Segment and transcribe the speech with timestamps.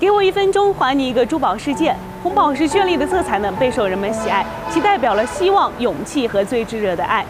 [0.00, 1.92] 给我一分钟，还你一个珠宝世界。
[2.22, 7.26] 红宝石绚丽的色彩呢，备受人们喜爱，其代表了希望、勇气和最炙热的爱。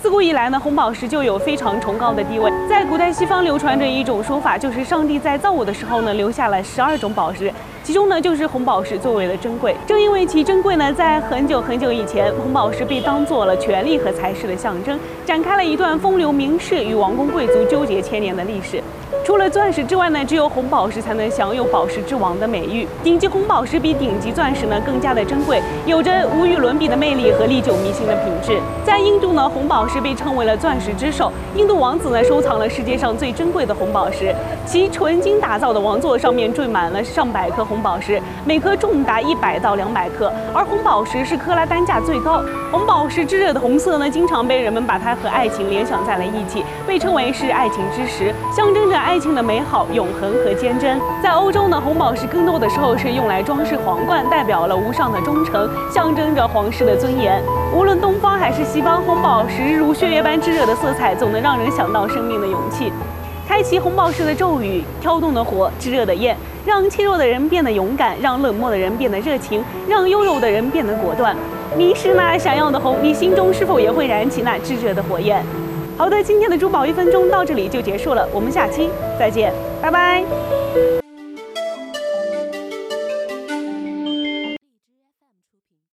[0.00, 2.48] 自古以来呢，红宝石就有非常崇高的地位。
[2.68, 7.52] 在古代西方流传着一种说法，就是上帝在造我的时候呢，留下了十二种宝石，
[7.84, 9.74] 其中呢就是红宝石最为的珍贵。
[9.86, 18.80] 正因为其珍贵呢，在很久很久以前，红宝石被当做了权力和财势的象征，展开了一段风流名士与王公贵族纠结千年的历史。
[19.24, 22.86] 除了钻石之外呢，只有红宝石才能享有宝石之王的美誉。
[23.04, 28.60] 顶级红宝石比顶级钻石呢更加的珍贵，有着无与伦比的魅力和历久弥新的品质。
[28.84, 31.30] 在印度呢，红宝石被称为了钻石之首。
[31.56, 34.34] 印度王子呢收藏了世界上最珍贵的红宝石，
[34.66, 40.30] 其纯金打造的王座上面缀满了上百颗红宝石，每颗重达一百到两百克。
[40.52, 42.42] 而红宝石是克拉单价最高。
[42.70, 49.22] 红宝石炙热的红色呢，经常被人们把它和爱情联想在了一起，被称为是爱情之石，象征着爱。
[49.22, 57.40] 情的美好、永恒和坚贞，在欧洲呢，红宝石更多的时候是用来装饰皇冠，代表了无上的忠诚，象征着皇室的尊严。
[57.72, 62.92] 无论东方还是西方，红宝石如血液般炙热的色彩，总能让人想到生命的勇气。
[63.46, 71.36] 开启红宝石的咒语，跳动的火，炙热的焰，让怯弱的人变得勇敢，让冷漠的人变得热情，让优柔的人变得果断。
[71.76, 75.44] 你是那闪耀的红，你心中是否也会燃起那炙热的火焰？
[75.98, 78.88] 好的，今天的珠宝一分钟到这里就结束了，我们下期
[79.18, 81.01] 再见，拜拜。